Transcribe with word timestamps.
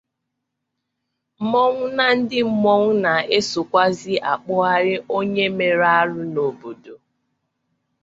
mmọnwụ 1.39 1.85
na 1.97 2.05
ndị 2.17 2.39
mmọnwụ 2.51 2.91
na-esòkwazị 3.03 4.13
akpụgharị 4.31 4.95
onye 5.17 5.45
mere 5.57 5.85
arụ 5.99 6.19
n'obodo 6.33 6.93